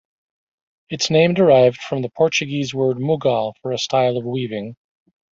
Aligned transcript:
Its 0.89 1.11
name 1.11 1.35
derived 1.35 1.77
from 1.79 2.01
the 2.01 2.09
Portuguese 2.09 2.73
word 2.73 2.97
Mughal 2.97 3.53
for 3.61 3.71
a 3.71 3.77
style 3.77 4.17
of 4.17 4.25
weaving. 4.25 4.75